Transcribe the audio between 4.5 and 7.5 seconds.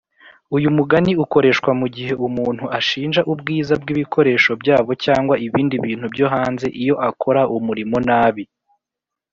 byabo cyangwa ibindi bintu byo hanze iyo akora